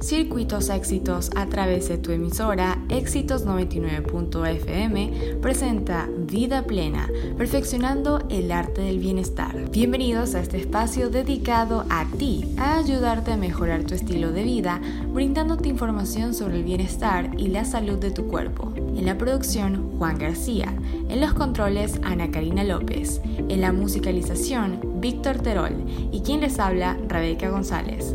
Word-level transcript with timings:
Circuitos 0.00 0.70
éxitos 0.70 1.30
a 1.36 1.44
través 1.46 1.90
de 1.90 1.98
tu 1.98 2.10
emisora 2.10 2.78
Éxitos 2.88 3.44
99.fm 3.44 5.36
presenta 5.42 6.08
Vida 6.20 6.64
Plena, 6.64 7.06
perfeccionando 7.36 8.24
el 8.30 8.50
arte 8.50 8.80
del 8.80 8.98
bienestar. 8.98 9.70
Bienvenidos 9.70 10.34
a 10.34 10.40
este 10.40 10.56
espacio 10.56 11.10
dedicado 11.10 11.84
a 11.90 12.06
ti, 12.16 12.54
a 12.56 12.78
ayudarte 12.78 13.32
a 13.32 13.36
mejorar 13.36 13.84
tu 13.84 13.94
estilo 13.94 14.32
de 14.32 14.42
vida, 14.42 14.80
brindándote 15.12 15.68
información 15.68 16.32
sobre 16.32 16.56
el 16.56 16.64
bienestar 16.64 17.30
y 17.36 17.48
la 17.48 17.66
salud 17.66 17.98
de 17.98 18.10
tu 18.10 18.26
cuerpo. 18.26 18.72
En 18.76 19.04
la 19.04 19.18
producción, 19.18 19.98
Juan 19.98 20.18
García. 20.18 20.74
En 21.10 21.20
los 21.20 21.34
controles, 21.34 22.00
Ana 22.02 22.30
Karina 22.30 22.64
López. 22.64 23.20
En 23.48 23.60
la 23.60 23.72
musicalización, 23.72 24.80
Víctor 25.00 25.40
Terol. 25.40 25.74
Y 26.10 26.20
quien 26.20 26.40
les 26.40 26.58
habla, 26.58 26.96
Rebeca 27.06 27.50
González. 27.50 28.14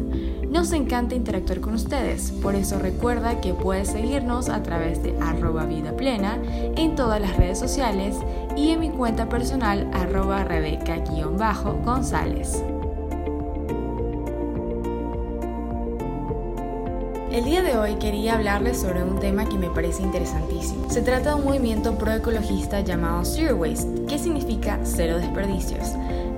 Nos 0.55 0.72
encanta 0.72 1.14
interactuar 1.16 1.59
con 1.59 1.73
ustedes, 1.73 2.32
por 2.32 2.55
eso 2.55 2.80
recuerda 2.80 3.41
que 3.41 3.54
puedes 3.54 3.90
seguirnos 3.90 4.48
a 4.48 4.64
través 4.64 5.04
de 5.04 5.14
arroba 5.20 5.66
vida 5.66 5.98
plena 5.98 6.40
en 6.78 6.95
todas 6.95 7.20
las 7.20 7.36
redes 7.36 7.59
sociales 7.59 8.16
y 8.55 8.70
en 8.70 8.80
mi 8.80 8.90
cuenta 8.90 9.28
personal 9.28 9.90
arroba 9.91 10.45
rebeca-gonzález. 10.45 12.64
El 17.35 17.44
día 17.44 17.62
de 17.62 17.77
hoy 17.77 17.95
quería 17.95 18.35
hablarles 18.35 18.80
sobre 18.80 19.03
un 19.03 19.20
tema 19.20 19.44
que 19.44 19.57
me 19.57 19.70
parece 19.70 20.02
interesantísimo. 20.02 20.89
Se 20.89 21.02
trata 21.02 21.31
de 21.31 21.35
un 21.35 21.44
movimiento 21.44 21.98
proecologista 21.98 22.80
llamado 22.80 23.25
Zero 23.25 23.58
Waste, 23.58 24.05
que 24.08 24.17
significa 24.17 24.80
cero 24.84 25.17
desperdicios. 25.17 25.85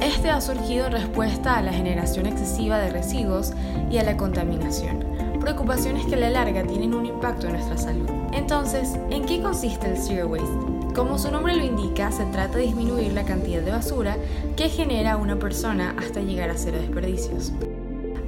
Este 0.01 0.31
ha 0.31 0.41
surgido 0.41 0.87
en 0.87 0.93
respuesta 0.93 1.55
a 1.55 1.61
la 1.61 1.71
generación 1.71 2.25
excesiva 2.25 2.79
de 2.79 2.89
residuos 2.89 3.53
y 3.91 3.99
a 3.99 4.03
la 4.03 4.17
contaminación, 4.17 5.05
preocupaciones 5.39 6.03
que 6.07 6.15
a 6.15 6.17
la 6.17 6.31
larga 6.31 6.63
tienen 6.63 6.95
un 6.95 7.05
impacto 7.05 7.45
en 7.45 7.53
nuestra 7.53 7.77
salud. 7.77 8.09
Entonces, 8.33 8.97
¿en 9.11 9.23
qué 9.27 9.39
consiste 9.39 9.91
el 9.91 9.97
Zero 9.97 10.29
Waste? 10.29 10.95
Como 10.95 11.19
su 11.19 11.29
nombre 11.29 11.55
lo 11.55 11.63
indica, 11.63 12.11
se 12.11 12.25
trata 12.25 12.57
de 12.57 12.63
disminuir 12.63 13.13
la 13.13 13.23
cantidad 13.23 13.61
de 13.61 13.69
basura 13.69 14.17
que 14.55 14.67
genera 14.67 15.17
una 15.17 15.37
persona 15.37 15.93
hasta 15.99 16.21
llegar 16.21 16.49
a 16.49 16.57
cero 16.57 16.79
desperdicios. 16.81 17.53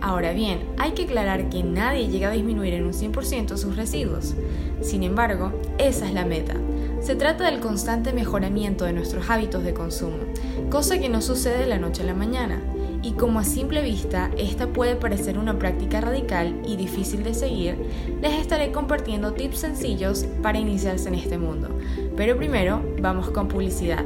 Ahora 0.09 0.33
bien, 0.33 0.61
hay 0.79 0.93
que 0.93 1.03
aclarar 1.03 1.49
que 1.49 1.61
nadie 1.61 2.07
llega 2.07 2.29
a 2.29 2.31
disminuir 2.31 2.73
en 2.73 2.87
un 2.87 2.93
100% 2.93 3.57
sus 3.57 3.75
residuos. 3.75 4.33
Sin 4.81 5.03
embargo, 5.03 5.53
esa 5.77 6.07
es 6.07 6.15
la 6.15 6.25
meta. 6.25 6.55
Se 6.99 7.15
trata 7.15 7.45
del 7.45 7.59
constante 7.59 8.11
mejoramiento 8.11 8.85
de 8.85 8.93
nuestros 8.93 9.29
hábitos 9.29 9.63
de 9.63 9.75
consumo, 9.75 10.17
cosa 10.71 10.97
que 10.97 11.09
no 11.09 11.21
sucede 11.21 11.59
de 11.59 11.67
la 11.67 11.77
noche 11.77 12.01
a 12.01 12.07
la 12.07 12.15
mañana. 12.15 12.59
Y 13.03 13.11
como 13.11 13.37
a 13.37 13.43
simple 13.43 13.83
vista 13.83 14.31
esta 14.35 14.65
puede 14.65 14.95
parecer 14.95 15.37
una 15.37 15.59
práctica 15.59 16.01
radical 16.01 16.59
y 16.65 16.75
difícil 16.75 17.23
de 17.23 17.35
seguir, 17.35 17.77
les 18.19 18.33
estaré 18.33 18.71
compartiendo 18.71 19.33
tips 19.33 19.59
sencillos 19.59 20.25
para 20.41 20.57
iniciarse 20.57 21.07
en 21.09 21.15
este 21.15 21.37
mundo. 21.37 21.69
Pero 22.17 22.35
primero, 22.35 22.81
vamos 22.99 23.29
con 23.29 23.47
publicidad. 23.47 24.03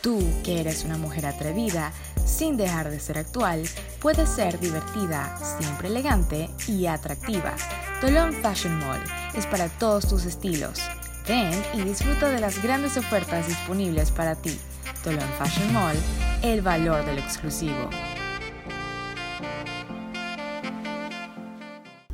Tú, 0.00 0.22
que 0.44 0.60
eres 0.60 0.84
una 0.84 0.96
mujer 0.96 1.26
atrevida, 1.26 1.92
sin 2.24 2.56
dejar 2.56 2.90
de 2.90 3.00
ser 3.00 3.18
actual, 3.18 3.62
puedes 4.00 4.28
ser 4.28 4.60
divertida, 4.60 5.36
siempre 5.58 5.88
elegante 5.88 6.48
y 6.68 6.86
atractiva. 6.86 7.54
Tolón 8.00 8.32
Fashion 8.34 8.78
Mall 8.78 9.02
es 9.34 9.46
para 9.46 9.68
todos 9.68 10.08
tus 10.08 10.24
estilos. 10.24 10.78
Ven 11.26 11.50
y 11.74 11.82
disfruta 11.82 12.28
de 12.28 12.38
las 12.38 12.62
grandes 12.62 12.96
ofertas 12.96 13.48
disponibles 13.48 14.12
para 14.12 14.36
ti. 14.36 14.56
Tolón 15.02 15.28
Fashion 15.38 15.72
Mall, 15.72 15.96
el 16.42 16.62
valor 16.62 17.04
del 17.04 17.18
exclusivo. 17.18 17.90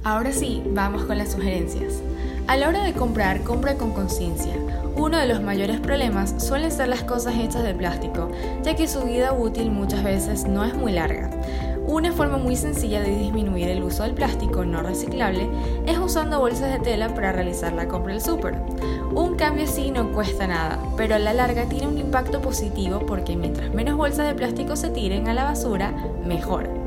Ahora 0.04 0.32
sí, 0.32 0.62
vamos 0.66 1.04
con 1.04 1.18
las 1.18 1.32
sugerencias. 1.32 2.02
A 2.46 2.58
la 2.58 2.68
hora 2.68 2.84
de 2.84 2.92
comprar, 2.92 3.42
compra 3.42 3.76
con 3.76 3.92
conciencia. 3.92 4.52
Uno 4.96 5.16
de 5.16 5.26
los 5.26 5.40
mayores 5.40 5.80
problemas 5.80 6.34
suelen 6.36 6.70
ser 6.70 6.88
las 6.88 7.02
cosas 7.02 7.34
hechas 7.36 7.62
de 7.62 7.74
plástico, 7.74 8.28
ya 8.62 8.76
que 8.76 8.86
su 8.86 9.00
vida 9.00 9.32
útil 9.32 9.70
muchas 9.70 10.04
veces 10.04 10.44
no 10.44 10.62
es 10.62 10.74
muy 10.74 10.92
larga. 10.92 11.30
Una 11.86 12.12
forma 12.12 12.36
muy 12.36 12.54
sencilla 12.56 13.00
de 13.00 13.16
disminuir 13.16 13.68
el 13.68 13.82
uso 13.82 14.02
del 14.02 14.12
plástico 14.12 14.62
no 14.66 14.82
reciclable 14.82 15.48
es 15.86 15.98
usando 15.98 16.38
bolsas 16.38 16.70
de 16.70 16.80
tela 16.80 17.14
para 17.14 17.32
realizar 17.32 17.72
la 17.72 17.88
compra 17.88 18.12
del 18.12 18.22
súper. 18.22 18.56
Un 19.14 19.36
cambio 19.36 19.64
así 19.64 19.90
no 19.90 20.12
cuesta 20.12 20.46
nada, 20.46 20.78
pero 20.98 21.14
a 21.14 21.18
la 21.18 21.32
larga 21.32 21.64
tiene 21.64 21.88
un 21.88 21.96
impacto 21.96 22.42
positivo 22.42 23.00
porque 23.06 23.36
mientras 23.36 23.72
menos 23.72 23.96
bolsas 23.96 24.26
de 24.26 24.34
plástico 24.34 24.76
se 24.76 24.90
tiren 24.90 25.28
a 25.28 25.34
la 25.34 25.44
basura, 25.44 25.94
mejor. 26.26 26.83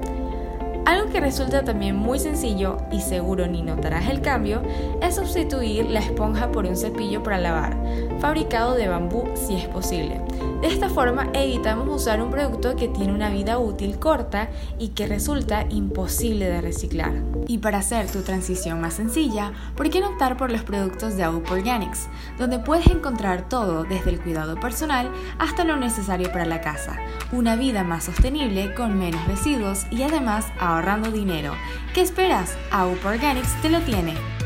Algo 0.88 1.10
que 1.10 1.20
resulta 1.20 1.66
también 1.66 1.98
muy 1.98 2.18
sencillo 2.18 2.78
y 2.94 3.02
seguro 3.02 3.46
ni 3.46 3.62
notarás 3.62 4.08
el 4.08 4.22
cambio 4.22 4.62
es 5.02 5.16
sustituir 5.16 5.86
la 5.88 6.00
esponja 6.00 6.50
por 6.50 6.66
un 6.66 6.78
cepillo 6.78 7.22
para 7.22 7.38
lavar, 7.38 7.76
fabricado 8.22 8.74
de 8.76 8.88
bambú 8.88 9.26
si 9.36 9.58
es 9.58 9.68
posible. 9.68 10.22
De 10.62 10.68
esta 10.68 10.90
forma 10.90 11.30
evitamos 11.34 11.88
usar 11.88 12.20
un 12.20 12.32
producto 12.32 12.76
que 12.76 12.88
tiene 12.88 13.14
una 13.14 13.30
vida 13.30 13.60
útil 13.60 14.00
corta 14.00 14.50
y 14.80 14.90
que 14.90 15.06
resulta 15.06 15.68
imposible 15.70 16.50
de 16.50 16.62
reciclar. 16.62 17.14
Y 17.48 17.60
para 17.60 17.78
hacer 17.78 18.10
tu 18.10 18.24
transición 18.24 18.82
más 18.82 18.96
sencilla, 18.96 19.52
¿por 19.76 19.92
qué 19.92 20.02
no 20.02 20.10
optar 20.10 20.36
por 20.36 20.52
los 20.52 20.64
productos 20.64 21.16
de 21.16 21.24
Aup 21.24 21.50
Organics, 21.52 22.08
donde 22.40 22.58
puedes 22.58 22.88
encontrar 22.88 23.48
todo 23.48 23.84
desde 23.84 24.10
el 24.10 24.20
cuidado 24.20 24.60
personal 24.60 25.12
hasta 25.38 25.64
lo 25.64 25.78
necesario 25.78 26.32
para 26.32 26.46
la 26.46 26.60
casa? 26.60 26.98
Una 27.32 27.56
vida 27.56 27.84
más 27.84 28.06
sostenible 28.06 28.74
con 28.74 28.98
menos 28.98 29.26
residuos 29.28 29.86
y 29.92 30.02
además 30.02 30.48
ahorrando 30.60 31.12
dinero. 31.12 31.54
¿Qué 31.94 32.02
esperas? 32.02 32.58
Aup 32.72 33.06
Organics 33.06 33.62
te 33.62 33.70
lo 33.70 33.80
tiene. 33.82 34.37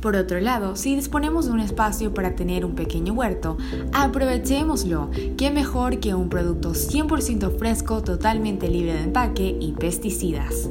Por 0.00 0.16
otro 0.16 0.40
lado, 0.40 0.76
si 0.76 0.96
disponemos 0.96 1.46
de 1.46 1.52
un 1.52 1.60
espacio 1.60 2.14
para 2.14 2.34
tener 2.34 2.64
un 2.64 2.74
pequeño 2.74 3.12
huerto, 3.12 3.58
aprovechémoslo. 3.92 5.10
¿Qué 5.36 5.50
mejor 5.50 6.00
que 6.00 6.14
un 6.14 6.30
producto 6.30 6.72
100% 6.72 7.58
fresco, 7.58 8.02
totalmente 8.02 8.68
libre 8.68 8.94
de 8.94 9.04
empaque 9.04 9.56
y 9.60 9.72
pesticidas? 9.72 10.70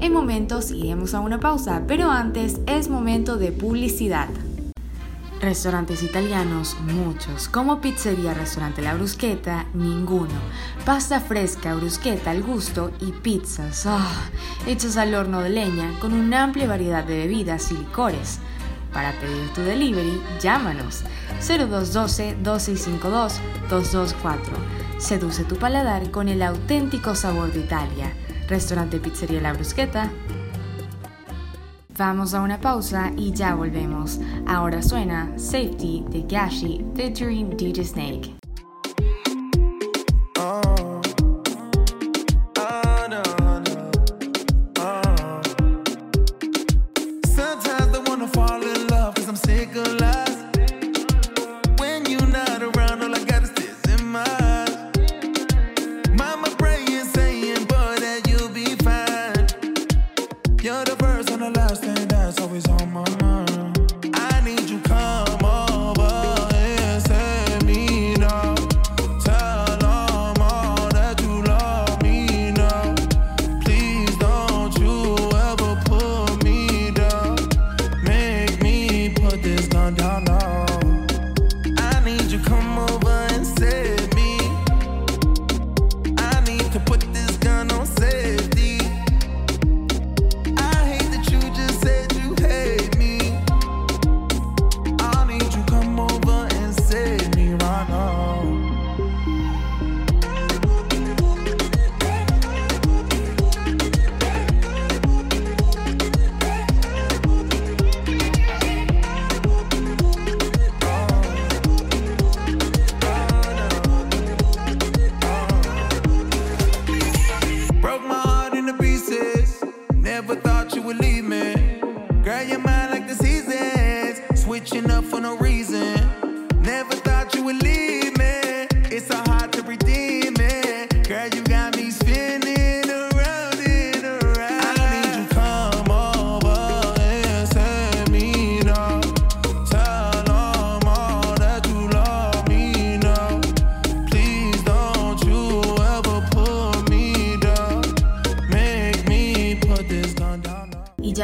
En 0.00 0.12
momentos 0.12 0.72
iremos 0.72 1.14
a 1.14 1.20
una 1.20 1.38
pausa, 1.38 1.84
pero 1.86 2.10
antes 2.10 2.60
es 2.66 2.88
momento 2.88 3.36
de 3.36 3.52
publicidad. 3.52 4.28
Restaurantes 5.40 6.02
italianos, 6.02 6.76
muchos. 6.80 7.48
Como 7.48 7.80
pizzería, 7.80 8.34
restaurante 8.34 8.82
La 8.82 8.94
Brusqueta, 8.94 9.66
ninguno. 9.74 10.34
Pasta 10.84 11.20
fresca, 11.20 11.74
brusqueta 11.74 12.30
al 12.30 12.42
gusto 12.42 12.90
y 13.00 13.12
pizzas, 13.12 13.84
ah, 13.86 14.30
hechas 14.66 14.96
al 14.96 15.14
horno 15.14 15.42
de 15.42 15.50
leña 15.50 15.92
con 16.00 16.12
una 16.12 16.44
amplia 16.44 16.66
variedad 16.66 17.04
de 17.04 17.18
bebidas 17.18 17.70
y 17.72 17.76
licores. 17.76 18.40
Para 18.94 19.12
pedir 19.20 19.52
tu 19.52 19.60
delivery, 19.62 20.22
llámanos 20.40 21.02
0212-2652-224. 21.40 24.38
Seduce 24.98 25.42
tu 25.44 25.56
paladar 25.56 26.10
con 26.10 26.28
el 26.28 26.42
auténtico 26.42 27.16
sabor 27.16 27.52
de 27.52 27.60
Italia. 27.60 28.12
Restaurante 28.48 29.00
Pizzería 29.00 29.40
La 29.40 29.52
Brusqueta. 29.52 30.10
Vamos 31.96 32.34
a 32.34 32.40
una 32.40 32.60
pausa 32.60 33.12
y 33.16 33.32
ya 33.32 33.54
volvemos. 33.54 34.18
Ahora 34.46 34.82
suena 34.82 35.32
Safety 35.36 36.04
de 36.08 36.22
Gashi 36.22 36.84
featuring 36.94 37.56
DJ 37.56 37.84
Snake. 37.84 38.43
to 86.74 86.80
put 86.80 87.13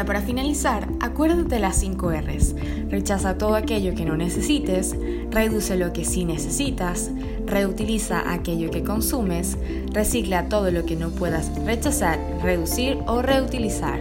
para 0.04 0.20
finalizar, 0.20 0.88
acuérdate 1.00 1.56
de 1.56 1.60
las 1.60 1.76
5 1.76 2.10
R's. 2.10 2.54
Rechaza 2.88 3.38
todo 3.38 3.54
aquello 3.54 3.94
que 3.94 4.04
no 4.04 4.16
necesites, 4.16 4.96
reduce 5.30 5.76
lo 5.76 5.92
que 5.92 6.04
sí 6.04 6.24
necesitas, 6.24 7.10
reutiliza 7.46 8.32
aquello 8.32 8.70
que 8.70 8.82
consumes, 8.82 9.56
recicla 9.92 10.48
todo 10.48 10.70
lo 10.70 10.84
que 10.86 10.96
no 10.96 11.10
puedas 11.10 11.50
rechazar, 11.64 12.18
reducir 12.42 12.98
o 13.06 13.22
reutilizar. 13.22 14.00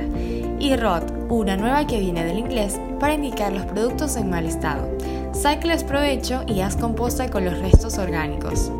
Y 0.59 0.75
ROT, 0.75 1.03
una 1.29 1.57
nueva 1.57 1.87
que 1.87 1.99
viene 1.99 2.23
del 2.23 2.39
inglés 2.39 2.79
para 2.99 3.13
indicar 3.13 3.53
los 3.53 3.65
productos 3.65 4.15
en 4.17 4.29
mal 4.29 4.45
estado. 4.45 4.89
Sácales 5.33 5.83
provecho 5.83 6.43
y 6.47 6.61
haz 6.61 6.75
composta 6.75 7.29
con 7.29 7.45
los 7.45 7.57
restos 7.59 7.97
orgánicos. 7.97 8.71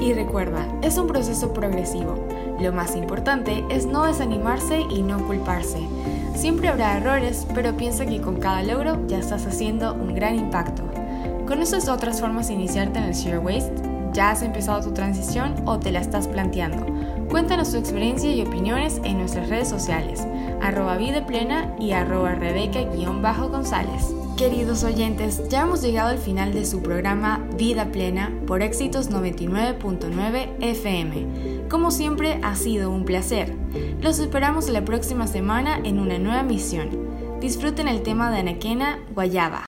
Y 0.00 0.12
recuerda, 0.12 0.66
es 0.82 0.98
un 0.98 1.06
proceso 1.06 1.52
progresivo. 1.52 2.26
Lo 2.60 2.72
más 2.72 2.96
importante 2.96 3.64
es 3.70 3.86
no 3.86 4.04
desanimarse 4.04 4.80
y 4.90 5.02
no 5.02 5.24
culparse. 5.26 5.78
Siempre 6.34 6.68
habrá 6.68 6.96
errores, 6.96 7.46
pero 7.54 7.76
piensa 7.76 8.06
que 8.06 8.20
con 8.20 8.36
cada 8.36 8.62
logro 8.62 9.06
ya 9.06 9.18
estás 9.18 9.46
haciendo 9.46 9.94
un 9.94 10.14
gran 10.14 10.36
impacto. 10.36 10.82
¿Conoces 11.46 11.88
otras 11.88 12.20
formas 12.20 12.48
de 12.48 12.54
iniciarte 12.54 12.98
en 12.98 13.04
el 13.04 13.14
Zero 13.14 13.40
Waste? 13.40 13.82
¿Ya 14.12 14.30
has 14.30 14.42
empezado 14.42 14.82
tu 14.82 14.92
transición 14.92 15.54
o 15.66 15.78
te 15.78 15.92
la 15.92 16.00
estás 16.00 16.28
planteando? 16.28 16.86
Cuéntanos 17.32 17.72
tu 17.72 17.78
experiencia 17.78 18.30
y 18.30 18.42
opiniones 18.42 19.00
en 19.04 19.16
nuestras 19.16 19.48
redes 19.48 19.66
sociales, 19.66 20.20
arroba 20.60 20.98
vida 20.98 21.26
plena 21.26 21.74
y 21.80 21.92
arroba 21.92 22.34
rebeca-gonzález. 22.34 24.14
Queridos 24.36 24.84
oyentes, 24.84 25.48
ya 25.48 25.62
hemos 25.62 25.80
llegado 25.80 26.10
al 26.10 26.18
final 26.18 26.52
de 26.52 26.66
su 26.66 26.82
programa 26.82 27.42
Vida 27.56 27.86
Plena 27.86 28.30
por 28.46 28.60
Éxitos 28.60 29.10
99.9 29.10 30.56
FM. 30.60 31.68
Como 31.70 31.90
siempre, 31.90 32.38
ha 32.42 32.54
sido 32.54 32.90
un 32.90 33.06
placer. 33.06 33.56
Los 34.02 34.18
esperamos 34.18 34.68
la 34.68 34.84
próxima 34.84 35.26
semana 35.26 35.80
en 35.82 36.00
una 36.00 36.18
nueva 36.18 36.42
misión. 36.42 36.90
Disfruten 37.40 37.88
el 37.88 38.02
tema 38.02 38.30
de 38.30 38.40
Anaquena 38.40 38.98
Guayaba. 39.14 39.64